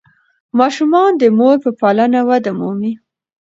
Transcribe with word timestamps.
ماشومان 0.59 1.11
د 1.17 1.23
مور 1.37 1.55
په 1.63 1.71
پالنه 1.79 2.19
وده 2.29 2.51
مومي. 2.59 2.93